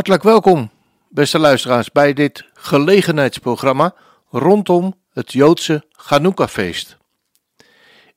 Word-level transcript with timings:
Hartelijk 0.00 0.24
welkom, 0.24 0.70
beste 1.08 1.38
luisteraars, 1.38 1.92
bij 1.92 2.12
dit 2.12 2.44
gelegenheidsprogramma 2.54 3.94
rondom 4.30 5.00
het 5.12 5.32
Joodse 5.32 5.84
Chanukka-feest. 5.92 6.96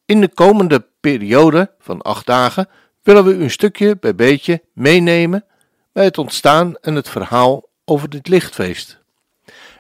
In 0.06 0.22
de 0.22 0.28
komende 0.28 0.88
periode 1.00 1.76
van 1.80 2.02
acht 2.02 2.26
dagen 2.26 2.70
willen 3.02 3.26
we 3.26 3.34
u 3.34 3.44
een 3.44 3.52
stukje 3.52 3.98
bij 3.98 4.16
beetje 4.16 4.64
meenemen 4.74 5.46
bij 5.92 6.04
het 6.04 6.18
ontstaan 6.18 6.76
en 6.78 6.96
het 6.96 7.10
verhaal 7.10 7.70
over 7.86 8.10
dit 8.10 8.28
lichtfeest. 8.28 9.00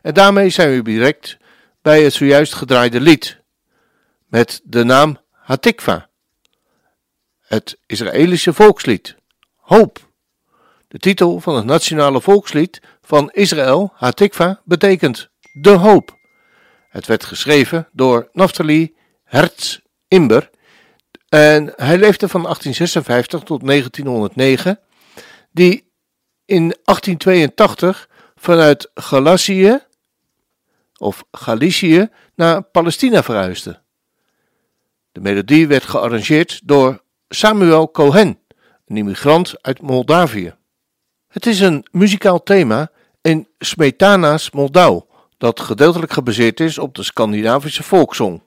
En 0.02 0.14
daarmee 0.14 0.50
zijn 0.50 0.76
we 0.76 0.82
direct 0.82 1.38
bij 1.82 2.04
het 2.04 2.14
zojuist 2.14 2.54
gedraaide 2.54 3.02
lied 3.02 3.42
met 4.28 4.62
de 4.64 4.84
naam 4.84 5.18
Hatikva, 5.32 6.10
het 7.40 7.78
Israëlische 7.86 8.54
volkslied, 8.54 9.16
Hoop. 9.56 10.12
De 10.94 11.00
titel 11.00 11.40
van 11.40 11.56
het 11.56 11.66
nationale 11.66 12.22
volkslied 12.22 12.82
van 13.02 13.32
Israël, 13.32 13.92
Hatikva, 13.96 14.62
betekent 14.66 15.30
de 15.62 15.70
hoop. 15.70 16.18
Het 16.90 17.08
werd 17.08 17.24
geschreven 17.24 17.90
door 17.92 18.30
Naftali 18.32 18.96
Hertz 19.24 19.80
Imber 20.08 20.50
en 21.30 21.74
hij 21.76 21.98
leefde 21.98 22.28
van 22.30 22.42
1856 22.42 23.44
tot 23.44 23.66
1909, 23.66 24.80
die 25.52 25.92
in 26.46 26.76
1882 26.84 28.10
vanuit 28.36 28.92
Galicië 28.94 29.80
of 30.98 31.24
Galicië 31.32 32.10
naar 32.36 32.62
Palestina 32.62 33.24
verhuisde. 33.24 33.82
De 35.12 35.20
melodie 35.20 35.68
werd 35.68 35.84
gearrangeerd 35.84 36.62
door 36.64 37.04
Samuel 37.30 37.92
Cohen, 37.92 38.40
een 38.86 38.98
immigrant 38.98 39.64
uit 39.64 39.82
Moldavië. 39.82 40.62
Het 41.34 41.46
is 41.46 41.60
een 41.60 41.86
muzikaal 41.92 42.44
thema 42.44 42.92
in 43.22 43.48
Smetana's 43.60 44.52
Moldau, 44.52 45.02
dat 45.38 45.60
gedeeltelijk 45.60 46.12
gebaseerd 46.12 46.60
is 46.60 46.78
op 46.78 46.96
de 46.96 47.04
Scandinavische 47.04 47.84
volkszong. 47.84 48.42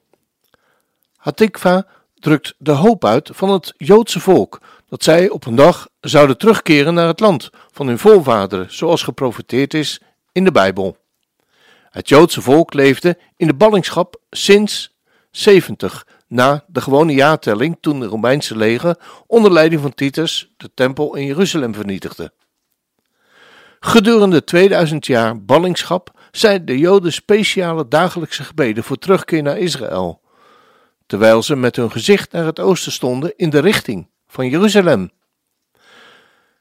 Hatikva 1.15 1.87
drukt 2.15 2.53
de 2.57 2.71
hoop 2.71 3.05
uit 3.05 3.29
van 3.33 3.49
het 3.49 3.73
Joodse 3.77 4.19
volk 4.19 4.61
dat 4.89 5.03
zij 5.03 5.29
op 5.29 5.45
een 5.45 5.55
dag 5.55 5.87
zouden 6.01 6.37
terugkeren 6.37 6.93
naar 6.93 7.07
het 7.07 7.19
land 7.19 7.49
van 7.71 7.87
hun 7.87 7.99
voorvaderen, 7.99 8.73
zoals 8.73 9.03
geprofeteerd 9.03 9.73
is 9.73 10.01
in 10.31 10.43
de 10.43 10.51
Bijbel. 10.51 10.97
Het 11.89 12.09
Joodse 12.09 12.41
volk 12.41 12.73
leefde 12.73 13.17
in 13.37 13.47
de 13.47 13.55
ballingschap 13.55 14.21
sinds 14.29 14.95
70 15.31 16.07
na 16.27 16.63
de 16.67 16.81
gewone 16.81 17.13
jaartelling 17.13 17.77
toen 17.81 17.99
de 17.99 18.05
Romeinse 18.05 18.57
leger 18.57 18.97
onder 19.25 19.51
leiding 19.51 19.81
van 19.81 19.93
Titus 19.93 20.53
de 20.57 20.69
tempel 20.73 21.15
in 21.15 21.25
Jeruzalem 21.25 21.73
vernietigde. 21.73 22.31
Gedurende 23.79 24.43
2000 24.43 25.05
jaar 25.05 25.43
ballingschap 25.43 26.11
zijn 26.31 26.65
de 26.65 26.77
Joden 26.77 27.13
speciale 27.13 27.87
dagelijkse 27.87 28.43
gebeden 28.43 28.83
voor 28.83 28.97
terugkeer 28.97 29.43
naar 29.43 29.57
Israël, 29.57 30.21
terwijl 31.05 31.43
ze 31.43 31.55
met 31.55 31.75
hun 31.75 31.91
gezicht 31.91 32.31
naar 32.31 32.45
het 32.45 32.59
oosten 32.59 32.91
stonden 32.91 33.33
in 33.35 33.49
de 33.49 33.59
richting 33.59 34.09
van 34.27 34.49
Jeruzalem. 34.49 35.11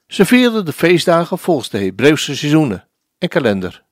Ze 0.07 0.25
vierden 0.25 0.65
de 0.65 0.73
feestdagen 0.73 1.39
volgens 1.39 1.69
de 1.69 1.79
Hebreeuwse 1.79 2.37
seizoenen 2.37 2.89
en 3.19 3.29
kalender. 3.29 3.83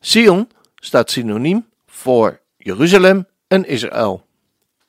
Sion 0.00 0.50
staat 0.74 1.10
synoniem 1.10 1.68
voor 1.86 2.40
Jeruzalem 2.56 3.26
en 3.48 3.64
Israël. 3.64 4.26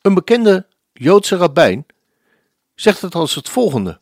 Een 0.01 0.13
bekende 0.13 0.67
Joodse 0.93 1.35
rabbijn 1.35 1.85
zegt 2.75 3.01
het 3.01 3.15
als 3.15 3.35
het 3.35 3.49
volgende: 3.49 3.99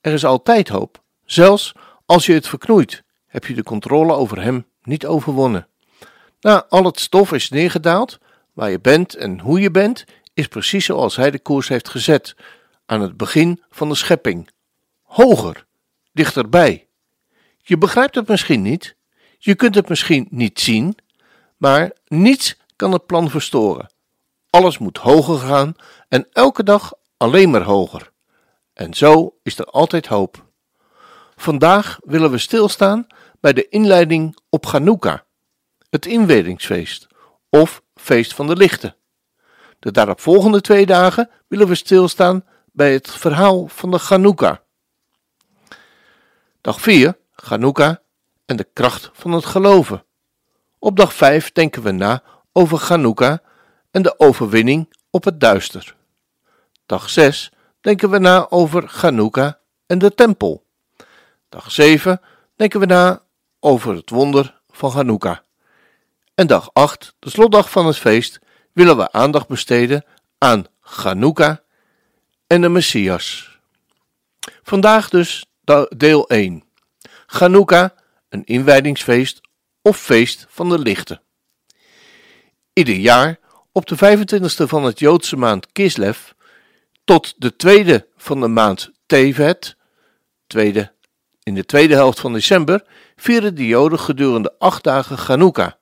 Er 0.00 0.12
is 0.12 0.24
altijd 0.24 0.68
hoop, 0.68 1.02
zelfs 1.24 1.74
als 2.10 2.26
je 2.26 2.32
het 2.32 2.48
verknoeit, 2.48 3.02
heb 3.26 3.46
je 3.46 3.54
de 3.54 3.62
controle 3.62 4.12
over 4.12 4.42
hem 4.42 4.66
niet 4.82 5.06
overwonnen. 5.06 5.68
Na 6.40 6.64
al 6.68 6.84
het 6.84 7.00
stof 7.00 7.32
is 7.32 7.48
neergedaald, 7.48 8.18
waar 8.52 8.70
je 8.70 8.80
bent 8.80 9.14
en 9.14 9.38
hoe 9.38 9.60
je 9.60 9.70
bent, 9.70 10.04
is 10.34 10.46
precies 10.46 10.84
zoals 10.84 11.16
hij 11.16 11.30
de 11.30 11.38
koers 11.38 11.68
heeft 11.68 11.88
gezet 11.88 12.36
aan 12.86 13.00
het 13.00 13.16
begin 13.16 13.62
van 13.70 13.88
de 13.88 13.94
schepping. 13.94 14.50
Hoger, 15.02 15.66
dichterbij. 16.12 16.88
Je 17.58 17.78
begrijpt 17.78 18.14
het 18.14 18.28
misschien 18.28 18.62
niet, 18.62 18.96
je 19.38 19.54
kunt 19.54 19.74
het 19.74 19.88
misschien 19.88 20.26
niet 20.30 20.60
zien, 20.60 20.98
maar 21.56 21.92
niets 22.06 22.56
kan 22.76 22.92
het 22.92 23.06
plan 23.06 23.30
verstoren. 23.30 23.92
Alles 24.50 24.78
moet 24.78 24.98
hoger 24.98 25.38
gaan 25.38 25.74
en 26.08 26.28
elke 26.32 26.62
dag 26.62 26.92
alleen 27.16 27.50
maar 27.50 27.62
hoger. 27.62 28.12
En 28.72 28.94
zo 28.94 29.34
is 29.42 29.58
er 29.58 29.64
altijd 29.64 30.06
hoop. 30.06 30.48
Vandaag 31.40 31.98
willen 32.04 32.30
we 32.30 32.38
stilstaan 32.38 33.06
bij 33.40 33.52
de 33.52 33.68
inleiding 33.68 34.38
op 34.48 34.66
Chanukka, 34.66 35.24
het 35.90 36.06
inwedingsfeest 36.06 37.06
of 37.48 37.82
feest 37.94 38.34
van 38.34 38.46
de 38.46 38.56
lichten. 38.56 38.96
De 39.78 39.90
daaropvolgende 39.90 40.60
twee 40.60 40.86
dagen 40.86 41.30
willen 41.48 41.68
we 41.68 41.74
stilstaan 41.74 42.44
bij 42.72 42.92
het 42.92 43.10
verhaal 43.10 43.68
van 43.68 43.90
de 43.90 43.98
Chanukka. 43.98 44.62
Dag 46.60 46.80
4, 46.80 47.18
Chanukka 47.32 48.02
en 48.46 48.56
de 48.56 48.66
kracht 48.72 49.10
van 49.12 49.32
het 49.32 49.44
geloven. 49.44 50.04
Op 50.78 50.96
dag 50.96 51.14
5 51.14 51.52
denken 51.52 51.82
we 51.82 51.90
na 51.90 52.22
over 52.52 52.78
Chanukka 52.78 53.42
en 53.90 54.02
de 54.02 54.18
overwinning 54.18 54.96
op 55.10 55.24
het 55.24 55.40
duister. 55.40 55.96
Dag 56.86 57.10
6 57.10 57.52
denken 57.80 58.10
we 58.10 58.18
na 58.18 58.46
over 58.50 58.88
Chanukka 58.88 59.60
en 59.86 59.98
de 59.98 60.14
tempel. 60.14 60.68
Dag 61.50 61.72
7 61.72 62.20
denken 62.56 62.80
we 62.80 62.86
na 62.86 63.22
over 63.60 63.94
het 63.94 64.10
wonder 64.10 64.60
van 64.68 64.90
Chanukka. 64.90 65.44
En 66.34 66.46
dag 66.46 66.70
8, 66.72 67.14
de 67.18 67.30
slotdag 67.30 67.70
van 67.70 67.86
het 67.86 67.96
feest, 67.96 68.38
willen 68.72 68.96
we 68.96 69.12
aandacht 69.12 69.48
besteden 69.48 70.04
aan 70.38 70.66
Chanukka 70.80 71.62
en 72.46 72.60
de 72.60 72.68
Messias. 72.68 73.58
Vandaag 74.62 75.08
dus 75.08 75.46
deel 75.96 76.28
1. 76.28 76.64
Chanukka, 77.26 77.94
een 78.28 78.44
inwijdingsfeest 78.44 79.40
of 79.82 79.96
feest 79.96 80.46
van 80.48 80.68
de 80.68 80.78
lichten. 80.78 81.22
Ieder 82.72 82.96
jaar 82.96 83.38
op 83.72 83.86
de 83.86 83.96
25e 83.96 84.68
van 84.68 84.84
het 84.84 84.98
Joodse 84.98 85.36
maand 85.36 85.72
Kislev 85.72 86.30
tot 87.04 87.34
de 87.36 87.56
tweede 87.56 88.06
van 88.16 88.40
de 88.40 88.48
maand 88.48 88.90
Tevet, 89.06 89.76
tweede, 90.46 90.92
in 91.42 91.54
de 91.54 91.64
tweede 91.64 91.94
helft 91.94 92.20
van 92.20 92.32
december, 92.32 92.84
vieren 93.16 93.54
de 93.54 93.66
Joden 93.66 93.98
gedurende 93.98 94.54
acht 94.58 94.84
dagen 94.84 95.18
Chanukka, 95.18 95.78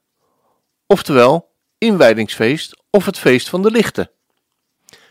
oftewel 0.87 1.55
inwijdingsfeest 1.79 2.83
of 2.91 3.07
het 3.07 3.19
feest 3.19 3.49
van 3.49 3.63
de 3.63 3.71
lichten. 3.71 4.11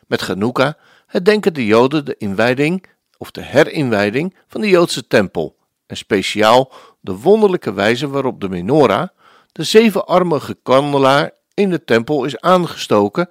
Met 0.07 0.21
Chanukka 0.21 0.77
herdenken 1.05 1.53
de 1.53 1.65
Joden 1.65 2.05
de 2.05 2.15
inwijding 2.17 2.85
of 3.17 3.31
de 3.31 3.41
herinwijding 3.41 4.35
van 4.47 4.61
de 4.61 4.69
Joodse 4.69 5.07
tempel 5.07 5.57
en 5.85 5.97
speciaal 5.97 6.71
de 7.00 7.15
wonderlijke 7.15 7.73
wijze 7.73 8.07
waarop 8.07 8.41
de 8.41 8.50
menorah, 8.50 9.07
de 9.51 9.63
zevenarmige 9.63 10.57
kandelaar 10.63 11.31
in 11.53 11.69
de 11.69 11.83
tempel 11.83 12.25
is 12.25 12.39
aangestoken 12.39 13.29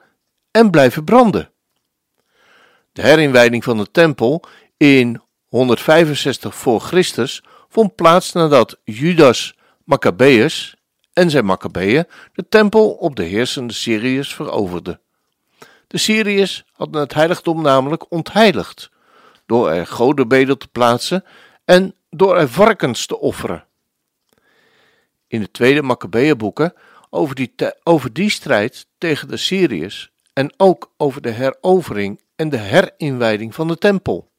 en 0.50 0.70
blijven 0.70 1.04
branden. 1.04 1.50
De 2.92 3.02
herinwijding 3.02 3.64
van 3.64 3.76
de 3.76 3.90
tempel 3.90 4.42
in 4.76 5.20
165 5.56 6.54
voor 6.54 6.80
Christus 6.80 7.42
vond 7.68 7.94
plaats 7.94 8.32
nadat 8.32 8.78
Judas 8.84 9.56
Maccabeus 9.84 10.76
en 11.12 11.30
zijn 11.30 11.44
Maccabeeën 11.44 12.06
de 12.32 12.48
tempel 12.48 12.90
op 12.90 13.16
de 13.16 13.22
heersende 13.22 13.72
Syriërs 13.72 14.34
veroverden. 14.34 15.00
De 15.86 15.98
Syriërs 15.98 16.64
hadden 16.72 17.00
het 17.00 17.14
heiligdom 17.14 17.62
namelijk 17.62 18.10
ontheiligd 18.10 18.90
door 19.46 19.70
er 19.70 19.86
godenbedel 19.86 20.56
te 20.56 20.68
plaatsen 20.68 21.24
en 21.64 21.94
door 22.10 22.36
er 22.36 22.48
varkens 22.48 23.06
te 23.06 23.18
offeren. 23.18 23.64
In 25.28 25.40
de 25.40 25.50
tweede 25.50 25.82
Maccabeeënboeken 25.82 26.74
over 27.10 27.34
die, 27.34 27.54
over 27.82 28.12
die 28.12 28.30
strijd 28.30 28.86
tegen 28.98 29.28
de 29.28 29.36
Syriërs 29.36 30.10
en 30.32 30.52
ook 30.56 30.92
over 30.96 31.22
de 31.22 31.30
herovering 31.30 32.20
en 32.36 32.48
de 32.48 32.58
herinwijding 32.58 33.54
van 33.54 33.68
de 33.68 33.78
tempel. 33.78 34.30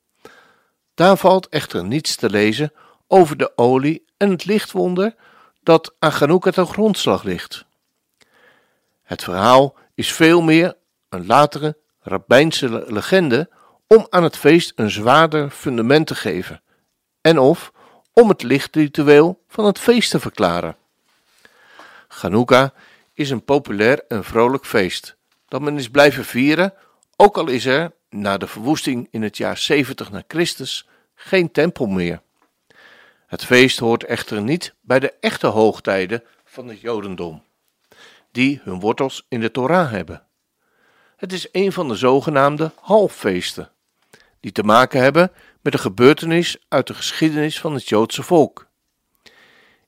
Daar 0.97 1.17
valt 1.17 1.49
echter 1.49 1.83
niets 1.83 2.15
te 2.15 2.29
lezen 2.29 2.73
over 3.07 3.37
de 3.37 3.51
olie 3.55 4.05
en 4.17 4.29
het 4.29 4.45
lichtwonder 4.45 5.15
dat 5.63 5.95
aan 5.99 6.11
Chanukka 6.11 6.51
ten 6.51 6.67
grondslag 6.67 7.23
ligt. 7.23 7.65
Het 9.03 9.23
verhaal 9.23 9.75
is 9.93 10.13
veel 10.13 10.41
meer 10.41 10.75
een 11.09 11.25
latere 11.25 11.77
rabbijnse 11.99 12.83
legende 12.87 13.49
om 13.87 14.07
aan 14.09 14.23
het 14.23 14.37
feest 14.37 14.71
een 14.75 14.91
zwaarder 14.91 15.49
fundament 15.49 16.07
te 16.07 16.15
geven 16.15 16.61
en 17.21 17.39
of 17.39 17.71
om 18.13 18.29
het 18.29 18.43
lichtritueel 18.43 19.43
van 19.47 19.65
het 19.65 19.79
feest 19.79 20.11
te 20.11 20.19
verklaren. 20.19 20.75
Chanukka 22.07 22.73
is 23.13 23.29
een 23.29 23.43
populair 23.43 24.03
en 24.07 24.23
vrolijk 24.23 24.65
feest 24.65 25.15
dat 25.47 25.61
men 25.61 25.77
is 25.77 25.89
blijven 25.89 26.25
vieren, 26.25 26.73
ook 27.15 27.37
al 27.37 27.47
is 27.47 27.65
er, 27.65 27.91
na 28.21 28.37
de 28.37 28.47
verwoesting 28.47 29.07
in 29.11 29.21
het 29.21 29.37
jaar 29.37 29.57
70 29.57 30.11
na 30.11 30.23
Christus, 30.27 30.87
geen 31.15 31.51
tempel 31.51 31.85
meer. 31.85 32.21
Het 33.27 33.45
feest 33.45 33.79
hoort 33.79 34.03
echter 34.03 34.41
niet 34.41 34.73
bij 34.81 34.99
de 34.99 35.13
echte 35.19 35.47
hoogtijden 35.47 36.23
van 36.45 36.67
het 36.67 36.81
Jodendom, 36.81 37.43
die 38.31 38.61
hun 38.63 38.79
wortels 38.79 39.25
in 39.29 39.39
de 39.39 39.51
Torah 39.51 39.91
hebben. 39.91 40.23
Het 41.15 41.33
is 41.33 41.47
een 41.51 41.71
van 41.71 41.87
de 41.87 41.95
zogenaamde 41.95 42.71
halffeesten, 42.81 43.71
die 44.39 44.51
te 44.51 44.63
maken 44.63 45.01
hebben 45.01 45.31
met 45.61 45.73
een 45.73 45.79
gebeurtenis 45.79 46.57
uit 46.67 46.87
de 46.87 46.93
geschiedenis 46.93 47.59
van 47.59 47.73
het 47.73 47.89
Joodse 47.89 48.23
volk. 48.23 48.67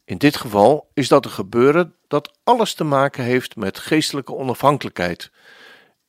In 0.06 0.18
dit 0.18 0.38
geval 0.38 0.90
is 0.94 1.08
dat 1.08 1.26
een 1.26 1.32
gebeuren 1.32 1.96
dat 2.08 2.32
alles 2.44 2.74
te 2.74 2.84
maken 2.84 3.24
heeft 3.24 3.56
met 3.56 3.80
geestelijke 3.80 4.36
onafhankelijkheid 4.36 5.32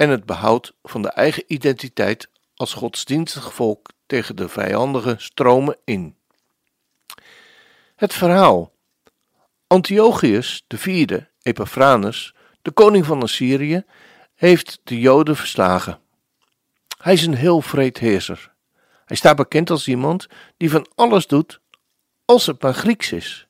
en 0.01 0.09
het 0.09 0.25
behoud 0.25 0.75
van 0.83 1.03
de 1.03 1.09
eigen 1.09 1.45
identiteit 1.47 2.31
als 2.55 2.73
godsdienstig 2.73 3.55
volk 3.55 3.91
tegen 4.07 4.37
de 4.37 4.49
vijandige 4.49 5.15
stromen 5.19 5.77
in. 5.85 6.17
Het 7.97 8.15
verhaal. 8.15 8.73
Antiochus 9.67 10.65
IV, 10.69 11.21
Epaphranius, 11.43 12.35
de 12.63 12.71
koning 12.71 13.07
van 13.07 13.23
Assyrië, 13.23 13.85
heeft 14.35 14.81
de 14.85 15.01
Joden 15.01 15.37
verslagen. 15.37 16.01
Hij 16.99 17.13
is 17.13 17.27
een 17.27 17.35
heel 17.35 17.61
vreed 17.61 17.99
heerser. 17.99 18.53
Hij 19.05 19.17
staat 19.17 19.37
bekend 19.37 19.71
als 19.71 19.89
iemand 19.89 20.27
die 20.57 20.71
van 20.71 20.87
alles 20.95 21.27
doet 21.27 21.61
als 22.25 22.47
het 22.47 22.63
maar 22.63 22.75
Grieks 22.75 23.13
is. 23.13 23.47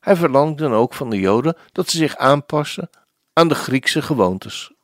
Hij 0.00 0.16
verlangt 0.16 0.58
dan 0.58 0.72
ook 0.72 0.94
van 0.94 1.10
de 1.10 1.20
Joden 1.20 1.56
dat 1.72 1.90
ze 1.90 1.96
zich 1.96 2.16
aanpassen 2.16 2.90
aan 3.32 3.48
de 3.48 3.54
Griekse 3.54 4.02
gewoontes. 4.02 4.74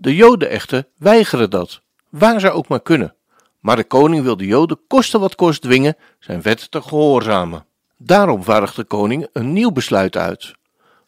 De 0.00 0.14
Joden 0.14 0.50
echter 0.50 0.88
weigeren 0.96 1.50
dat, 1.50 1.82
waar 2.08 2.40
ze 2.40 2.50
ook 2.50 2.68
maar 2.68 2.82
kunnen. 2.82 3.14
Maar 3.58 3.76
de 3.76 3.84
koning 3.84 4.22
wil 4.22 4.36
de 4.36 4.46
Joden 4.46 4.80
koste 4.86 5.18
wat 5.18 5.34
kost 5.34 5.62
dwingen 5.62 5.96
zijn 6.18 6.42
wet 6.42 6.70
te 6.70 6.82
gehoorzamen. 6.82 7.66
Daarom 7.96 8.42
vaardigt 8.42 8.76
de 8.76 8.84
koning 8.84 9.28
een 9.32 9.52
nieuw 9.52 9.70
besluit 9.70 10.16
uit. 10.16 10.54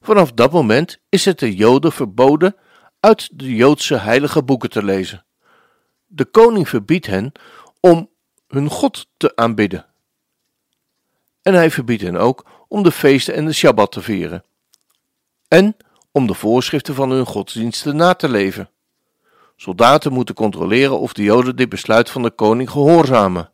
Vanaf 0.00 0.32
dat 0.32 0.52
moment 0.52 0.98
is 1.08 1.24
het 1.24 1.38
de 1.38 1.54
Joden 1.54 1.92
verboden 1.92 2.56
uit 3.00 3.38
de 3.38 3.54
Joodse 3.54 3.96
heilige 3.96 4.42
boeken 4.42 4.70
te 4.70 4.84
lezen. 4.84 5.24
De 6.06 6.24
koning 6.24 6.68
verbiedt 6.68 7.06
hen 7.06 7.32
om 7.80 8.10
hun 8.48 8.68
God 8.68 9.06
te 9.16 9.36
aanbidden. 9.36 9.86
En 11.42 11.54
hij 11.54 11.70
verbiedt 11.70 12.02
hen 12.02 12.16
ook 12.16 12.46
om 12.68 12.82
de 12.82 12.92
feesten 12.92 13.34
en 13.34 13.46
de 13.46 13.52
Shabbat 13.52 13.92
te 13.92 14.00
vieren. 14.00 14.44
En 15.48 15.76
om 16.10 16.26
de 16.26 16.34
voorschriften 16.34 16.94
van 16.94 17.10
hun 17.10 17.26
godsdiensten 17.26 17.96
na 17.96 18.14
te 18.14 18.28
leven. 18.28 18.70
Soldaten 19.56 20.12
moeten 20.12 20.34
controleren 20.34 20.98
of 20.98 21.12
de 21.12 21.22
Joden 21.22 21.56
dit 21.56 21.68
besluit 21.68 22.10
van 22.10 22.22
de 22.22 22.30
koning 22.30 22.70
gehoorzamen. 22.70 23.52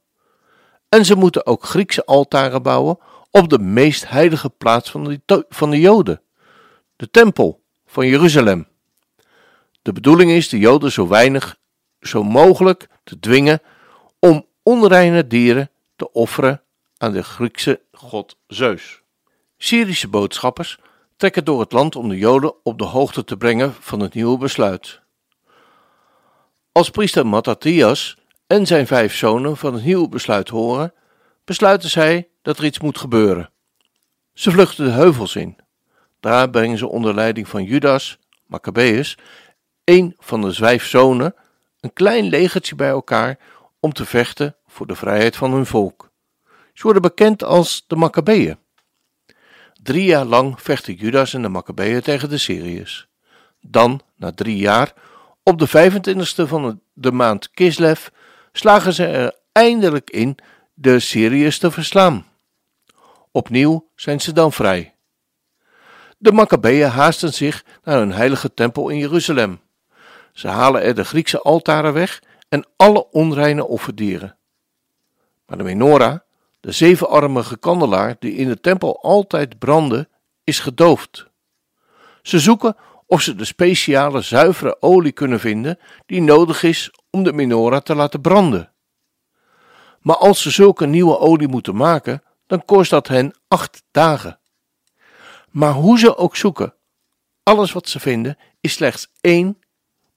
En 0.89 1.05
ze 1.05 1.15
moeten 1.15 1.47
ook 1.47 1.65
Griekse 1.65 2.05
altaren 2.05 2.63
bouwen 2.63 2.99
op 3.31 3.49
de 3.49 3.59
meest 3.59 4.09
heilige 4.09 4.51
plaats 4.51 4.91
van 4.91 5.05
de, 5.05 5.45
van 5.49 5.71
de 5.71 5.81
Joden, 5.81 6.23
de 6.97 7.11
Tempel 7.11 7.63
van 7.87 8.07
Jeruzalem. 8.07 8.69
De 9.83 9.93
bedoeling 9.93 10.31
is 10.31 10.49
de 10.49 10.59
Joden 10.59 10.93
zo 10.93 11.09
weinig 11.09 11.57
zo 12.01 12.23
mogelijk 12.23 12.89
te 13.05 13.19
dwingen 13.19 13.61
om 14.19 14.47
onreine 14.63 15.27
dieren 15.27 15.71
te 15.97 16.13
offeren 16.13 16.63
aan 16.97 17.13
de 17.13 17.23
Griekse 17.23 17.81
god 17.93 18.37
Zeus. 18.47 19.03
Syrische 19.57 20.09
boodschappers 20.09 20.79
trekken 21.17 21.45
door 21.45 21.61
het 21.61 21.73
land 21.73 21.97
om 21.97 22.09
de 22.09 22.19
Joden 22.19 22.55
op 22.63 22.79
de 22.79 22.85
hoogte 22.85 23.25
te 23.25 23.37
brengen 23.37 23.75
van 23.81 24.01
het 24.01 24.15
nieuwe 24.15 24.39
besluit. 24.39 25.01
Als 26.79 26.91
priester 26.91 27.27
Mattathias 27.27 28.17
en 28.47 28.67
zijn 28.67 28.87
vijf 28.87 29.15
zonen 29.15 29.57
van 29.57 29.75
het 29.75 29.85
nieuwe 29.85 30.09
besluit 30.09 30.49
horen, 30.49 30.95
besluiten 31.45 31.91
zij 31.91 32.29
dat 32.43 32.59
er 32.59 32.65
iets 32.65 32.81
moet 32.81 32.99
gebeuren. 32.99 33.51
Ze 34.33 34.51
vluchten 34.51 34.85
de 34.85 34.91
heuvels 34.91 35.37
in. 35.37 35.57
Daar 36.21 36.51
brengen 36.51 36.79
ze 36.79 36.89
onder 36.89 37.15
leiding 37.15 37.49
van 37.49 37.65
Judas, 37.65 38.19
Maccabeus, 38.47 39.19
een 39.85 40.15
van 40.19 40.41
de 40.41 40.53
vijf 40.53 40.87
zonen, 40.87 41.35
een 41.81 41.93
klein 41.93 42.25
legertje 42.25 42.75
bij 42.75 42.89
elkaar 42.89 43.39
om 43.81 43.93
te 43.93 44.05
vechten 44.05 44.57
voor 44.67 44.87
de 44.87 44.95
vrijheid 44.95 45.37
van 45.37 45.53
hun 45.53 45.67
volk. 45.67 46.11
Ze 46.73 46.83
worden 46.83 47.03
bekend 47.03 47.45
als 47.45 47.85
de 47.87 47.97
Maccabeeën. 47.97 48.59
Drie 49.83 50.05
jaar 50.05 50.25
lang 50.25 50.63
vechten 50.63 50.95
Judas 50.95 51.35
en 51.35 51.43
de 51.43 51.49
Maccabeeën 51.49 52.01
tegen 52.01 52.29
de 52.29 52.39
Syriërs. 52.39 53.09
Dan, 53.61 54.01
na 54.17 54.33
drie 54.33 54.57
jaar, 54.57 54.93
op 55.49 55.59
de 55.59 55.69
25e 55.69 56.49
van 56.49 56.81
de 56.93 57.13
maand 57.13 57.51
Kislev, 57.51 58.07
slagen 58.53 58.93
ze 58.93 59.07
er 59.07 59.35
eindelijk 59.53 60.11
in 60.11 60.37
de 60.75 61.01
Syriërs 61.01 61.59
te 61.59 61.71
verslaan. 61.71 62.27
Opnieuw 63.33 63.89
zijn 63.95 64.21
ze 64.21 64.33
dan 64.33 64.53
vrij. 64.53 64.95
De 66.19 66.33
Maccabeeën 66.33 66.89
haasten 66.89 67.35
zich 67.35 67.65
naar 67.85 67.99
hun 67.99 68.13
heilige 68.13 68.55
tempel 68.55 68.89
in 68.89 68.99
Jeruzalem. 68.99 69.61
Ze 70.33 70.49
halen 70.49 70.83
er 70.83 70.95
de 70.95 71.05
Griekse 71.05 71.41
altaren 71.41 71.93
weg 71.93 72.23
en 72.49 72.67
alle 72.77 73.11
onreine 73.11 73.67
offerdieren. 73.67 74.37
Maar 75.47 75.59
de 75.59 75.65
menorah, 75.65 76.19
de 76.61 76.73
zevenarmige 76.73 77.57
kandelaar 77.57 78.17
die 78.19 78.33
in 78.33 78.49
de 78.49 78.61
tempel 78.61 79.03
altijd 79.03 79.59
brandde, 79.59 80.09
is 80.45 80.59
gedoofd. 80.59 81.27
Ze 82.23 82.39
zoeken 82.39 82.77
of 83.09 83.23
ze 83.23 83.35
de 83.35 83.45
speciale 83.45 84.21
zuivere 84.21 84.83
olie 84.83 85.13
kunnen 85.13 85.41
vinden 85.41 85.79
die 86.07 86.21
nodig 86.21 86.63
is 86.63 86.91
om 87.11 87.23
de 87.23 87.33
menorah 87.33 87.81
te 87.81 87.95
laten 87.95 88.21
branden. 88.21 88.73
Maar 90.01 90.17
als 90.17 90.43
ze 90.43 90.51
zulke 90.51 90.87
nieuwe 90.87 91.19
olie 91.19 91.49
moeten 91.49 91.77
maken, 91.77 92.23
dan 92.47 92.65
kost 92.65 92.91
dat 92.91 93.09
hen 93.09 93.35
acht 93.49 93.83
dagen. 93.91 94.41
Maar 95.51 95.73
hoe 95.73 95.99
ze 95.99 96.17
ook 96.17 96.37
zoeken, 96.37 96.75
alles 97.43 97.73
wat 97.73 97.89
ze 97.89 98.01
vinden 98.01 98.39
is 98.61 98.73
slechts 98.73 99.13
één 99.21 99.59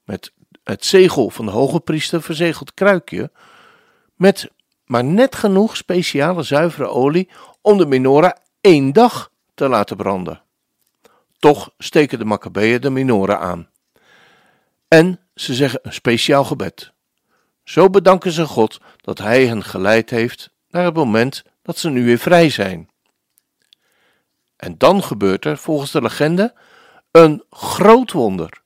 met 0.04 0.32
het 0.64 0.84
zegel 0.84 1.30
van 1.30 1.44
de 1.44 1.50
hoge 1.50 1.80
priester 1.80 2.22
verzegeld 2.22 2.74
kruikje, 2.74 3.30
met 4.16 4.50
maar 4.84 5.04
net 5.04 5.34
genoeg 5.34 5.76
speciale 5.76 6.42
zuivere 6.42 6.88
olie 6.88 7.30
om 7.60 7.78
de 7.78 7.86
menorah 7.86 8.32
één 8.60 8.92
dag 8.92 9.30
te 9.54 9.68
laten 9.68 9.96
branden. 9.96 10.41
Toch 11.42 11.70
steken 11.78 12.18
de 12.18 12.24
Maccabeeën 12.24 12.80
de 12.80 12.90
menorah 12.90 13.40
aan. 13.40 13.68
En 14.88 15.20
ze 15.34 15.54
zeggen 15.54 15.80
een 15.82 15.92
speciaal 15.92 16.44
gebed. 16.44 16.92
Zo 17.64 17.90
bedanken 17.90 18.32
ze 18.32 18.46
God 18.46 18.80
dat 18.96 19.18
Hij 19.18 19.46
hen 19.46 19.64
geleid 19.64 20.10
heeft 20.10 20.50
naar 20.68 20.84
het 20.84 20.94
moment 20.94 21.42
dat 21.62 21.78
ze 21.78 21.90
nu 21.90 22.04
weer 22.04 22.18
vrij 22.18 22.50
zijn. 22.50 22.90
En 24.56 24.78
dan 24.78 25.02
gebeurt 25.02 25.44
er, 25.44 25.56
volgens 25.58 25.90
de 25.90 26.02
legende, 26.02 26.54
een 27.10 27.44
groot 27.50 28.12
wonder. 28.12 28.62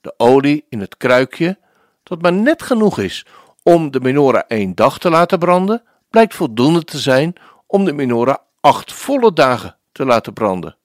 De 0.00 0.14
olie 0.16 0.66
in 0.68 0.80
het 0.80 0.96
kruikje, 0.96 1.58
dat 2.02 2.22
maar 2.22 2.32
net 2.32 2.62
genoeg 2.62 2.98
is 2.98 3.26
om 3.62 3.90
de 3.90 4.00
menorah 4.00 4.44
één 4.48 4.74
dag 4.74 4.98
te 4.98 5.10
laten 5.10 5.38
branden, 5.38 5.82
blijkt 6.10 6.34
voldoende 6.34 6.84
te 6.84 6.98
zijn 6.98 7.34
om 7.66 7.84
de 7.84 7.92
menorah 7.92 8.38
acht 8.60 8.92
volle 8.92 9.32
dagen 9.32 9.76
te 9.92 10.04
laten 10.04 10.32
branden. 10.32 10.76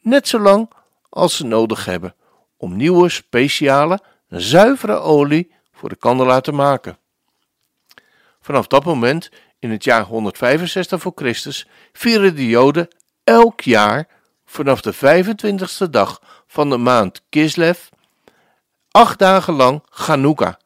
Net 0.00 0.28
zo 0.28 0.38
lang 0.38 0.70
als 1.08 1.36
ze 1.36 1.46
nodig 1.46 1.84
hebben 1.84 2.14
om 2.56 2.76
nieuwe, 2.76 3.08
speciale, 3.08 4.00
zuivere 4.28 4.98
olie 4.98 5.52
voor 5.72 5.88
de 5.88 5.96
kandelaar 5.96 6.42
te 6.42 6.52
maken. 6.52 6.98
Vanaf 8.40 8.66
dat 8.66 8.84
moment, 8.84 9.30
in 9.58 9.70
het 9.70 9.84
jaar 9.84 10.04
165 10.04 11.00
voor 11.00 11.12
Christus, 11.14 11.68
vieren 11.92 12.34
de 12.34 12.46
Joden 12.46 12.88
elk 13.24 13.60
jaar 13.60 14.08
vanaf 14.44 14.80
de 14.80 14.94
25ste 14.94 15.90
dag 15.90 16.22
van 16.46 16.70
de 16.70 16.76
maand 16.76 17.22
Kislev 17.28 17.88
acht 18.90 19.18
dagen 19.18 19.54
lang 19.54 19.82
Chanukka, 19.90 20.58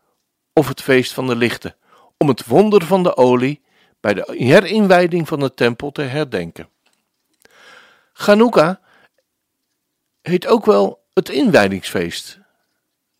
of 0.52 0.68
het 0.68 0.82
feest 0.82 1.12
van 1.12 1.26
de 1.26 1.36
lichten, 1.36 1.76
om 2.16 2.28
het 2.28 2.46
wonder 2.46 2.84
van 2.84 3.02
de 3.02 3.16
olie 3.16 3.62
bij 4.00 4.14
de 4.14 4.34
herinwijding 4.38 5.28
van 5.28 5.40
de 5.40 5.54
tempel 5.54 5.92
te 5.92 6.02
herdenken. 6.02 6.68
Chanukka 8.12 8.80
heet 10.28 10.46
ook 10.46 10.66
wel 10.66 11.02
het 11.12 11.28
inwijdingsfeest. 11.28 12.38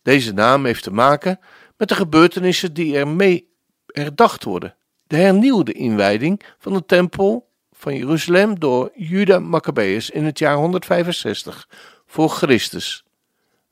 Deze 0.01 0.33
naam 0.33 0.65
heeft 0.65 0.83
te 0.83 0.91
maken 0.91 1.39
met 1.77 1.89
de 1.89 1.95
gebeurtenissen 1.95 2.73
die 2.73 2.97
ermee 2.97 3.49
herdacht 3.85 4.43
worden. 4.43 4.75
De 5.07 5.15
hernieuwde 5.15 5.71
inwijding 5.71 6.41
van 6.57 6.73
de 6.73 6.85
tempel 6.85 7.49
van 7.71 7.95
Jeruzalem 7.95 8.59
door 8.59 8.91
Juda 8.95 9.39
Maccabeus 9.39 10.09
in 10.09 10.25
het 10.25 10.39
jaar 10.39 10.55
165 10.55 11.69
voor 12.05 12.29
Christus. 12.29 13.03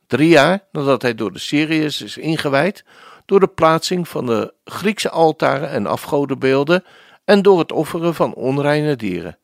Drie 0.07 0.29
jaar 0.29 0.67
nadat 0.71 1.01
hij 1.01 1.15
door 1.15 1.33
de 1.33 1.39
Syriërs 1.39 2.01
is 2.01 2.17
ingewijd, 2.17 2.83
door 3.25 3.39
de 3.39 3.47
plaatsing 3.47 4.07
van 4.07 4.25
de 4.25 4.53
Griekse 4.63 5.09
altaren 5.09 5.69
en 5.69 5.85
afgodenbeelden 5.85 6.83
en 7.25 7.41
door 7.41 7.59
het 7.59 7.71
offeren 7.71 8.15
van 8.15 8.33
onreine 8.33 8.95
dieren. 8.95 9.37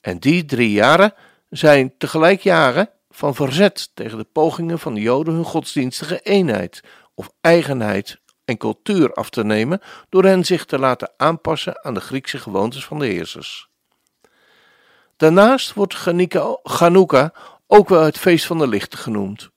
En 0.00 0.18
die 0.18 0.44
drie 0.44 0.70
jaren 0.70 1.14
zijn 1.56 1.94
tegelijk 1.98 2.40
jaren 2.40 2.90
van 3.10 3.34
verzet 3.34 3.90
tegen 3.94 4.18
de 4.18 4.24
pogingen 4.24 4.78
van 4.78 4.94
de 4.94 5.00
Joden 5.00 5.34
hun 5.34 5.44
godsdienstige 5.44 6.20
eenheid 6.20 6.82
of 7.14 7.30
eigenheid 7.40 8.20
en 8.44 8.56
cultuur 8.56 9.12
af 9.12 9.30
te 9.30 9.44
nemen 9.44 9.80
door 10.08 10.24
hen 10.24 10.44
zich 10.44 10.64
te 10.64 10.78
laten 10.78 11.12
aanpassen 11.16 11.84
aan 11.84 11.94
de 11.94 12.00
Griekse 12.00 12.38
gewoontes 12.38 12.84
van 12.84 12.98
de 12.98 13.06
heersers. 13.06 13.68
Daarnaast 15.16 15.72
wordt 15.72 15.94
Chanukka 16.62 17.32
ook 17.66 17.88
wel 17.88 18.02
het 18.02 18.18
feest 18.18 18.46
van 18.46 18.58
de 18.58 18.66
lichten 18.66 18.98
genoemd. 18.98 19.50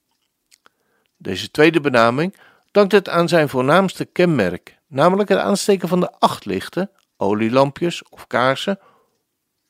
Deze 1.17 1.51
tweede 1.51 1.81
benaming 1.81 2.35
dankt 2.71 2.91
het 2.91 3.09
aan 3.09 3.27
zijn 3.27 3.49
voornaamste 3.49 4.05
kenmerk, 4.05 4.79
namelijk 4.87 5.29
het 5.29 5.39
aansteken 5.39 5.87
van 5.87 5.99
de 5.99 6.11
acht 6.19 6.45
lichten, 6.45 6.91
olielampjes 7.17 8.03
of 8.09 8.27
kaarsen, 8.27 8.79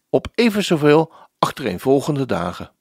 op 0.10 0.28
even 0.36 0.64
zoveel 0.64 1.14
achtereenvolgende 1.40 2.26
dagen. 2.26 2.72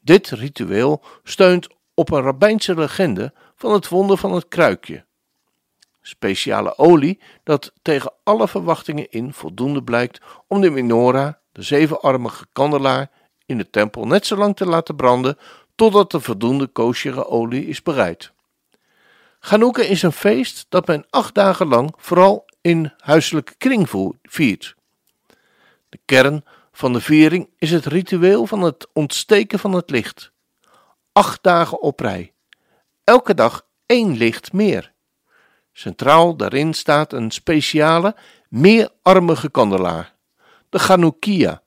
Dit 0.00 0.28
ritueel 0.30 1.02
steunt 1.22 1.68
op 1.94 2.10
een 2.10 2.22
rabbijnse 2.22 2.74
legende 2.74 3.32
van 3.56 3.72
het 3.72 3.88
wonder 3.88 4.16
van 4.16 4.32
het 4.32 4.48
kruikje. 4.48 5.04
Speciale 6.00 6.78
olie 6.78 7.20
dat 7.44 7.72
tegen 7.82 8.12
alle 8.22 8.48
verwachtingen 8.48 9.10
in 9.10 9.32
voldoende 9.32 9.82
blijkt 9.82 10.20
om 10.46 10.60
de 10.60 10.70
menorah, 10.70 11.32
de 11.52 11.62
zevenarmige 11.62 12.46
kandelaar, 12.52 13.10
in 13.46 13.58
de 13.58 13.70
tempel 13.70 14.06
net 14.06 14.26
zo 14.26 14.36
lang 14.36 14.56
te 14.56 14.66
laten 14.66 14.96
branden 14.96 15.38
totdat 15.74 16.10
de 16.10 16.20
voldoende 16.20 16.66
koosjere 16.66 17.26
olie 17.26 17.66
is 17.66 17.82
bereid. 17.82 18.32
Chanukka 19.40 19.82
is 19.82 20.02
een 20.02 20.12
feest 20.12 20.66
dat 20.68 20.86
men 20.86 21.06
acht 21.10 21.34
dagen 21.34 21.66
lang 21.66 21.94
vooral 21.96 22.44
in 22.60 22.92
huiselijke 22.98 23.54
kring 23.58 23.90
viert. 24.22 24.74
De 25.88 25.98
kern 26.04 26.44
van 26.72 26.92
de 26.92 27.00
viering 27.00 27.48
is 27.58 27.70
het 27.70 27.86
ritueel 27.86 28.46
van 28.46 28.62
het 28.62 28.88
ontsteken 28.92 29.58
van 29.58 29.72
het 29.72 29.90
licht. 29.90 30.32
Acht 31.12 31.42
dagen 31.42 31.80
op 31.80 32.00
rij. 32.00 32.32
Elke 33.04 33.34
dag 33.34 33.66
één 33.86 34.16
licht 34.16 34.52
meer. 34.52 34.92
Centraal 35.72 36.36
daarin 36.36 36.74
staat 36.74 37.12
een 37.12 37.30
speciale, 37.30 38.16
meerarmige 38.48 39.50
kandelaar, 39.50 40.14
de 40.68 40.78
Chanukkia. 40.78 41.62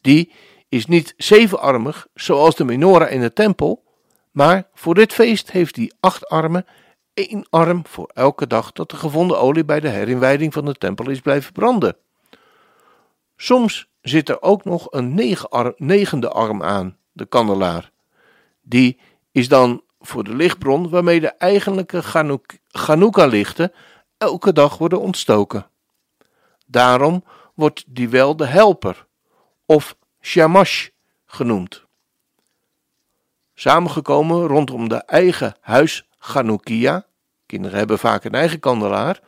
Die 0.00 0.32
is 0.68 0.86
niet 0.86 1.14
zevenarmig 1.16 2.06
zoals 2.14 2.56
de 2.56 2.64
menorah 2.64 3.12
in 3.12 3.20
de 3.20 3.32
tempel, 3.32 3.84
maar 4.30 4.68
voor 4.74 4.94
dit 4.94 5.12
feest 5.12 5.50
heeft 5.50 5.76
hij 5.76 5.92
acht 6.00 6.28
armen, 6.28 6.66
één 7.14 7.46
arm 7.50 7.86
voor 7.86 8.10
elke 8.14 8.46
dag 8.46 8.72
dat 8.72 8.90
de 8.90 8.96
gevonden 8.96 9.40
olie 9.40 9.64
bij 9.64 9.80
de 9.80 9.88
herinwijding 9.88 10.52
van 10.52 10.64
de 10.64 10.74
tempel 10.74 11.10
is 11.10 11.20
blijven 11.20 11.52
branden. 11.52 11.96
Soms 13.36 13.88
zit 14.00 14.28
er 14.28 14.42
ook 14.42 14.64
nog 14.64 14.86
een 14.90 15.14
negende 15.76 16.28
arm 16.28 16.62
aan, 16.62 16.96
de 17.12 17.26
kandelaar. 17.26 17.90
Die 18.62 18.98
is 19.32 19.48
dan 19.48 19.82
voor 20.00 20.24
de 20.24 20.34
lichtbron 20.34 20.88
waarmee 20.88 21.20
de 21.20 21.28
eigenlijke 21.28 22.02
Chanukka-lichten 22.70 23.72
elke 24.18 24.52
dag 24.52 24.78
worden 24.78 25.00
ontstoken. 25.00 25.66
Daarom 26.66 27.24
wordt 27.54 27.84
die 27.86 28.08
wel 28.08 28.36
de 28.36 28.46
helper 28.46 29.06
of 29.66 29.96
shamash 30.20 30.88
genoemd. 31.26 31.84
Samengekomen 33.54 34.46
rondom 34.46 34.88
de 34.88 34.96
eigen 34.96 35.56
huis 35.60 36.08
Chanukkia, 36.18 37.06
kinderen 37.46 37.78
hebben 37.78 37.98
vaak 37.98 38.24
een 38.24 38.34
eigen 38.34 38.60
kandelaar, 38.60 39.20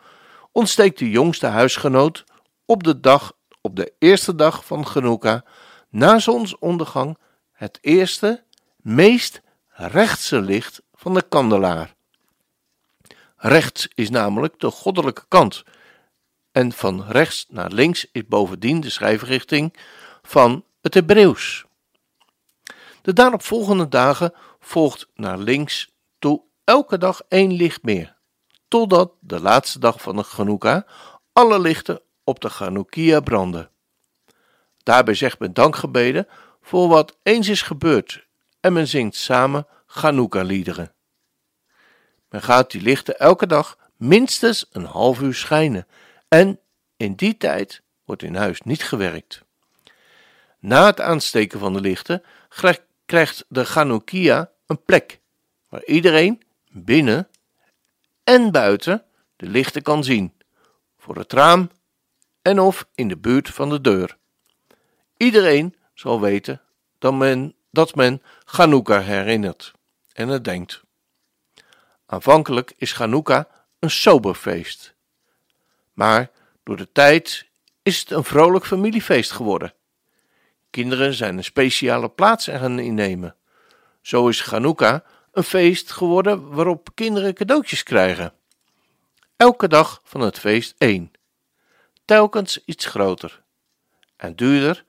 ontsteekt 0.53 0.99
de 0.99 1.11
jongste 1.11 1.47
huisgenoot 1.47 2.25
op 2.65 2.83
de 2.83 3.01
dag 3.01 3.36
op 3.67 3.77
de 3.77 3.93
eerste 3.99 4.35
dag 4.35 4.65
van 4.65 4.87
Chanukka 4.87 5.45
na 5.89 6.19
zonsondergang 6.19 7.19
het 7.53 7.79
eerste, 7.81 8.45
meest 8.77 9.41
rechtse 9.69 10.41
licht 10.41 10.83
van 10.95 11.15
de 11.15 11.23
kandelaar. 11.29 11.95
Rechts 13.37 13.89
is 13.95 14.11
namelijk 14.11 14.61
de 14.61 14.71
goddelijke 14.71 15.25
kant 15.29 15.65
en 16.53 16.73
van 16.73 17.05
rechts 17.09 17.47
naar 17.49 17.71
links 17.71 18.07
is 18.13 18.27
bovendien 18.27 18.81
de 18.81 18.91
schrijfrichting 18.91 19.77
van 20.23 20.65
het 20.81 20.95
Hebreeuws. 20.95 21.65
De 23.03 23.13
daaropvolgende 23.13 23.89
dagen 23.89 24.33
volgt 24.59 25.09
naar 25.15 25.39
links 25.39 25.93
toe 26.19 26.43
elke 26.65 26.99
dag 26.99 27.23
één 27.29 27.53
licht 27.53 27.83
meer, 27.83 28.17
totdat 28.69 29.13
de 29.21 29.41
laatste 29.41 29.79
dag 29.79 30.01
van 30.01 30.17
de 30.17 30.23
Chanukka 30.23 30.87
alle 31.33 31.59
lichten 31.61 32.01
op 32.27 32.41
de 32.41 32.49
Chanukkia 32.49 33.21
branden. 33.21 33.71
Daarbij 34.83 35.15
zegt 35.15 35.39
men 35.39 35.53
dankgebeden 35.53 36.29
voor 36.63 36.89
wat 36.89 37.17
eens 37.23 37.49
is 37.49 37.63
gebeurd 37.63 38.27
en 38.61 38.73
men 38.73 38.89
zingt 38.89 39.17
samen 39.17 39.67
Chanukka-liederen. 39.87 40.93
Men 42.29 42.43
gaat 42.43 42.71
die 42.71 42.81
lichten 42.81 43.19
elke 43.19 43.47
dag 43.47 43.79
minstens 43.97 44.67
een 44.71 44.85
half 44.85 45.21
uur 45.21 45.35
schijnen 45.35 45.87
en 46.29 46.61
in 46.97 47.15
die 47.15 47.37
tijd 47.37 47.83
wordt 48.05 48.23
in 48.23 48.35
huis 48.35 48.61
niet 48.61 48.83
gewerkt. 48.83 49.43
Na 50.59 50.87
het 50.87 51.01
aansteken 51.01 51.59
van 51.59 51.73
de 51.73 51.81
lichten 51.81 52.23
krijgt 53.07 53.45
de 53.49 53.65
Chanukkia 53.65 54.51
een 54.67 54.83
plek 54.83 55.21
waar 55.69 55.85
iedereen 55.85 56.43
binnen 56.71 57.29
en 58.25 58.51
buiten 58.51 59.05
de 59.37 59.47
lichten 59.47 59.83
kan 59.83 60.05
zien, 60.05 60.33
voor 60.99 61.17
het 61.17 61.33
raam 61.33 61.71
en 62.47 62.61
of 62.61 62.87
in 62.95 63.09
de 63.09 63.17
buurt 63.17 63.49
van 63.49 63.69
de 63.69 63.81
deur. 63.81 64.17
Iedereen 65.17 65.77
zal 65.95 66.21
weten 66.21 66.63
dat 66.99 67.15
men, 67.15 67.55
dat 67.71 67.95
men 67.95 68.23
herinnert 69.03 69.73
en 70.13 70.29
het 70.29 70.45
denkt. 70.45 70.83
Aanvankelijk 72.07 72.75
is 72.77 72.93
Chanukka 72.93 73.49
een 73.79 73.91
sober 73.91 74.35
feest, 74.35 74.95
maar 75.93 76.31
door 76.63 76.77
de 76.77 76.93
tijd 76.93 77.47
is 77.83 78.01
het 78.01 78.11
een 78.11 78.25
vrolijk 78.25 78.67
familiefeest 78.67 79.31
geworden. 79.31 79.75
Kinderen 80.71 81.15
zijn 81.15 81.37
een 81.37 81.45
speciale 81.45 82.09
plaats 82.09 82.45
gaan 82.45 82.79
innemen. 82.79 83.37
Zo 84.01 84.29
is 84.29 84.41
Chanukka 84.41 85.05
een 85.33 85.45
feest 85.45 85.91
geworden 85.91 86.55
waarop 86.55 86.89
kinderen 86.95 87.35
cadeautjes 87.35 87.83
krijgen. 87.83 88.33
Elke 89.37 89.69
dag 89.69 90.01
van 90.05 90.21
het 90.21 90.39
feest 90.39 90.75
één 90.79 91.16
telkens 92.07 92.65
iets 92.65 92.87
groter 92.87 93.43
en 94.17 94.37
duurder, 94.37 94.85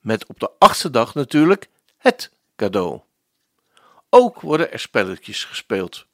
met 0.00 0.26
op 0.26 0.40
de 0.40 0.50
achtste 0.58 0.90
dag 0.90 1.14
natuurlijk 1.14 1.68
het 1.96 2.30
cadeau. 2.56 3.00
Ook 4.10 4.40
worden 4.40 4.72
er 4.72 4.78
spelletjes 4.78 5.44
gespeeld, 5.44 6.06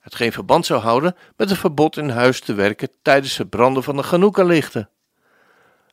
hetgeen 0.00 0.32
verband 0.32 0.66
zou 0.66 0.80
houden 0.80 1.16
met 1.36 1.50
het 1.50 1.58
verbod 1.58 1.96
in 1.96 2.08
huis 2.08 2.40
te 2.40 2.54
werken 2.54 2.90
tijdens 3.02 3.36
het 3.36 3.50
branden 3.50 3.82
van 3.82 3.96
de 3.96 4.02
Chanukka-lichten. 4.02 4.90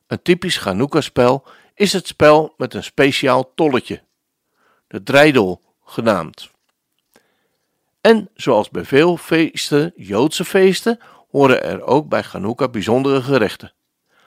Een 0.06 0.22
typisch 0.22 0.56
Chanukka-spel 0.56 1.46
is 1.74 1.92
het 1.92 2.06
spel 2.06 2.54
met 2.56 2.74
een 2.74 2.84
speciaal 2.84 3.54
tolletje, 3.54 4.02
de 4.86 5.02
dreidel 5.02 5.62
genaamd. 5.84 6.50
En 8.00 8.30
zoals 8.34 8.70
bij 8.70 8.84
veel 8.84 9.16
feesten, 9.16 9.92
Joodse 9.96 10.44
feesten, 10.44 11.00
horen 11.36 11.62
er 11.62 11.82
ook 11.82 12.08
bij 12.08 12.22
Chanukka 12.22 12.68
bijzondere 12.68 13.22
gerechten. 13.22 13.72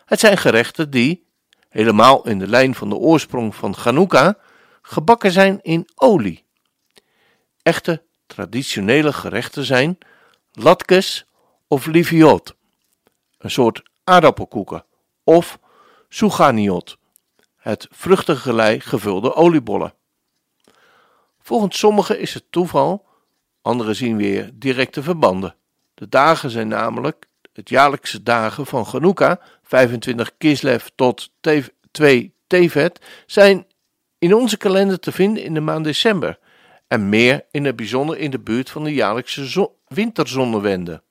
Het 0.06 0.20
zijn 0.20 0.38
gerechten 0.38 0.90
die, 0.90 1.28
helemaal 1.70 2.28
in 2.28 2.40
de 2.40 2.48
lijn 2.48 2.76
van 2.76 2.90
de 2.90 2.96
oorsprong 2.96 3.56
van 3.56 3.76
Chanukka, 3.76 4.38
gebakken 4.82 5.32
zijn 5.32 5.60
in 5.62 5.90
olie. 5.96 6.46
Echte 7.62 8.04
traditionele 8.26 9.14
gerechten 9.14 9.66
zijn 9.66 9.98
latkes 10.52 11.26
of 11.68 11.86
liviot, 11.86 12.56
een 13.38 13.52
soort 13.52 13.84
aardappelkoeken, 14.04 14.86
of 15.24 15.60
suganiot, 16.10 16.98
het 17.56 17.88
vruchtengelei 17.92 18.80
gevulde 18.80 19.36
oliebollen. 19.36 19.94
Volgens 21.40 21.78
sommigen 21.80 22.20
is 22.20 22.34
het 22.34 22.52
toeval, 22.52 23.06
anderen 23.62 23.96
zien 23.96 24.18
weer 24.18 24.52
directe 24.54 25.04
verbanden. 25.04 25.58
De 26.00 26.10
dagen 26.10 26.50
zijn 26.50 26.68
namelijk 26.68 27.26
het 27.54 27.70
jaarlijkse 27.70 28.24
dagen 28.24 28.66
van 28.66 28.86
Chanukka, 28.86 29.40
25 29.64 30.38
Kislev 30.38 30.86
tot 30.96 31.32
2 31.92 32.34
Tevet, 32.48 33.00
zijn 33.26 33.66
in 34.20 34.34
onze 34.34 34.58
kalender 34.58 35.00
te 35.00 35.12
vinden 35.12 35.44
in 35.44 35.54
de 35.54 35.60
maand 35.60 35.84
december 35.84 36.40
en 36.88 37.10
meer 37.10 37.46
in 37.52 37.66
het 37.66 37.76
bijzonder 37.76 38.18
in 38.18 38.32
de 38.32 38.40
buurt 38.40 38.70
van 38.70 38.84
de 38.84 38.94
jaarlijkse 38.94 39.72
winterzonnewende. 39.88 41.02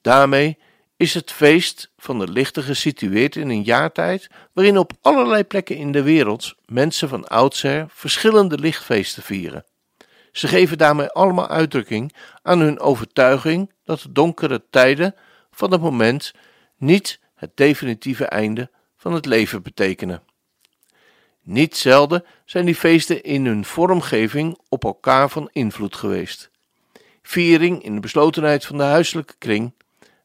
Daarmee 0.00 0.58
is 0.96 1.14
het 1.14 1.30
feest 1.32 1.92
van 1.96 2.18
de 2.18 2.28
lichten 2.28 2.62
gesitueerd 2.62 3.36
in 3.36 3.48
een 3.48 3.62
jaartijd 3.62 4.30
waarin 4.52 4.78
op 4.78 4.92
allerlei 5.00 5.44
plekken 5.44 5.76
in 5.76 5.92
de 5.92 6.02
wereld 6.02 6.54
mensen 6.64 7.08
van 7.08 7.28
oudsher 7.28 7.86
verschillende 7.88 8.58
lichtfeesten 8.58 9.22
vieren. 9.22 9.64
Ze 10.32 10.48
geven 10.48 10.78
daarmee 10.78 11.08
allemaal 11.08 11.48
uitdrukking 11.48 12.14
aan 12.42 12.60
hun 12.60 12.80
overtuiging 12.80 13.72
dat 13.84 14.00
de 14.00 14.12
donkere 14.12 14.62
tijden 14.70 15.14
van 15.50 15.72
het 15.72 15.80
moment 15.80 16.32
niet 16.76 17.20
het 17.34 17.56
definitieve 17.56 18.24
einde 18.24 18.70
van 18.96 19.12
het 19.12 19.26
leven 19.26 19.62
betekenen. 19.62 20.22
Niet 21.42 21.76
zelden 21.76 22.24
zijn 22.44 22.64
die 22.64 22.74
feesten 22.74 23.22
in 23.22 23.46
hun 23.46 23.64
vormgeving 23.64 24.58
op 24.68 24.84
elkaar 24.84 25.28
van 25.28 25.48
invloed 25.52 25.96
geweest. 25.96 26.50
viering 27.22 27.82
in 27.82 27.94
de 27.94 28.00
beslotenheid 28.00 28.64
van 28.64 28.76
de 28.76 28.82
huiselijke 28.82 29.34
kring, 29.38 29.72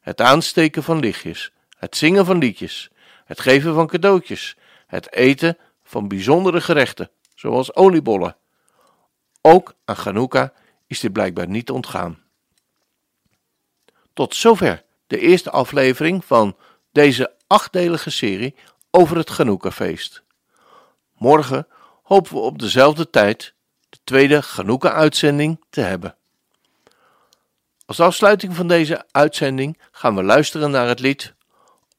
het 0.02 0.22
aansteken 0.22 0.84
van 0.84 1.00
lichtjes, 1.00 1.52
het 1.78 1.98
zingen 1.98 2.26
van 2.26 2.38
liedjes, 2.38 2.90
het 3.26 3.40
geven 3.40 3.74
van 3.74 3.88
cadeautjes, 3.88 4.58
het 4.88 5.14
eten 5.14 5.58
van 5.84 6.08
bijzondere 6.08 6.62
gerechten, 6.62 7.10
zoals 7.36 7.76
oliebollen. 7.76 8.36
Ook 9.48 9.74
aan 9.86 9.96
Chanukka 9.96 10.54
is 10.88 11.00
dit 11.00 11.14
blijkbaar 11.14 11.48
niet 11.48 11.70
ontgaan. 11.70 12.24
Tot 14.14 14.36
zover 14.36 14.84
de 15.08 15.20
eerste 15.20 15.52
aflevering 15.52 16.26
van 16.26 16.58
deze 16.92 17.34
achtdelige 17.48 18.10
serie 18.10 18.56
over 18.92 19.18
het 19.18 19.30
Chanukka-feest. 19.30 20.24
Morgen 21.18 21.68
hopen 22.04 22.34
we 22.34 22.40
op 22.40 22.60
dezelfde 22.60 23.10
tijd 23.10 23.54
de 23.90 23.98
tweede 24.04 24.42
Chanukka-uitzending 24.42 25.64
te 25.70 25.82
hebben. 25.82 26.16
Als 27.86 28.00
afsluiting 28.00 28.56
van 28.56 28.68
deze 28.68 29.06
uitzending 29.12 29.82
gaan 29.92 30.16
we 30.16 30.24
luisteren 30.24 30.72
naar 30.72 30.88
het 30.88 31.00
lied 31.00 31.34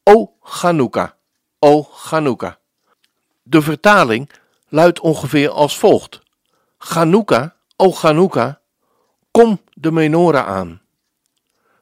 O 0.02 0.32
Chanukka, 0.42 1.16
O 1.58 1.82
Chanukka. 1.82 2.58
De 3.42 3.62
vertaling 3.62 4.30
luidt 4.68 5.00
ongeveer 5.00 5.50
als 5.50 5.78
volgt: 5.78 6.26
Chanukka, 6.78 7.56
O 7.76 7.92
Chanukka, 7.92 8.60
kom 9.30 9.60
de 9.74 9.90
menorah 9.90 10.46
aan. 10.46 10.80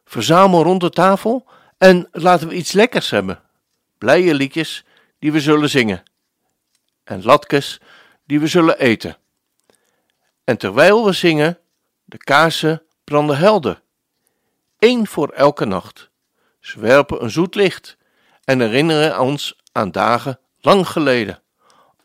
Verzamel 0.04 0.62
rond 0.62 0.80
de 0.80 0.90
tafel 0.90 1.46
en 1.78 2.09
laten 2.12 2.48
we 2.48 2.54
iets 2.54 2.72
lekkers 2.72 3.11
hebben. 3.11 3.42
Blije 3.98 4.35
liedjes 4.35 4.85
die 5.18 5.32
we 5.32 5.40
zullen 5.40 5.70
zingen. 5.70 6.02
En 7.04 7.24
latkes 7.24 7.80
die 8.24 8.40
we 8.40 8.46
zullen 8.46 8.78
eten. 8.78 9.16
En 10.44 10.59
terwijl 10.59 11.04
we 11.04 11.12
zingen, 11.12 11.59
de 12.04 12.18
kaarsen 12.18 12.82
branden 13.04 13.38
helder. 13.38 13.82
Eén 14.78 15.06
voor 15.06 15.28
elke 15.28 15.64
nacht. 15.64 16.11
Ze 16.61 16.80
werpen 16.80 17.22
een 17.22 17.30
zoet 17.30 17.54
licht 17.54 17.96
en 18.44 18.61
herinneren 18.61 19.20
ons 19.20 19.61
aan 19.72 19.90
dagen 19.90 20.38
lang 20.61 20.88
geleden. 20.88 21.42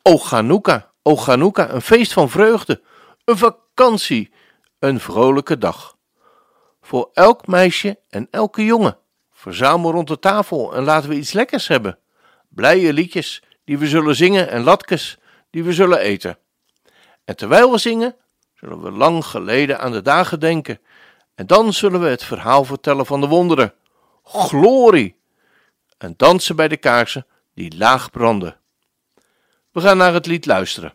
O 0.02 0.18
Chanukka, 0.18 0.91
o 1.02 1.16
Chanukka, 1.16 1.70
een 1.70 1.82
feest 1.82 2.14
van 2.14 2.30
vreugde, 2.30 2.82
een 3.26 3.38
vakantie, 3.38 4.34
een 4.80 5.00
vrolijke 5.00 5.58
dag. 5.58 5.98
Voor 6.82 7.10
elk 7.14 7.48
meisje 7.48 8.00
en 8.10 8.28
elke 8.32 8.66
jongen. 8.66 8.98
Verzamel 9.32 9.92
rond 9.92 10.08
de 10.08 10.20
tafel 10.20 10.76
en 10.76 10.84
laten 10.84 11.10
we 11.10 11.16
iets 11.16 11.34
lekkers 11.34 11.68
hebben. 11.68 12.00
Blije 12.50 12.94
liedjes 12.94 13.44
die 13.66 13.78
we 13.78 13.88
zullen 13.88 14.16
zingen 14.16 14.50
en 14.50 14.64
latkes 14.64 15.18
die 15.50 15.64
we 15.64 15.74
zullen 15.74 16.00
eten. 16.00 16.38
En 17.26 17.36
terwijl 17.36 17.72
we 17.72 17.78
zingen, 17.78 18.16
zullen 18.54 18.82
we 18.82 18.92
lang 18.92 19.26
geleden 19.26 19.80
aan 19.80 19.92
de 19.92 20.02
dagen 20.02 20.40
denken. 20.40 20.80
En 21.36 21.48
dan 21.48 21.74
zullen 21.74 22.02
we 22.02 22.08
het 22.08 22.24
verhaal 22.24 22.64
vertellen 22.64 23.06
van 23.06 23.22
de 23.22 23.28
wonderen. 23.28 23.74
Glorie! 24.24 25.20
En 25.98 26.14
dansen 26.18 26.56
bij 26.56 26.68
de 26.68 26.78
kaarsen 26.78 27.26
die 27.54 27.78
laag 27.78 28.12
branden. 28.12 28.61
We 29.72 29.82
gaan 29.82 29.98
naar 29.98 30.14
het 30.14 30.26
lied 30.26 30.46
luisteren. 30.46 30.94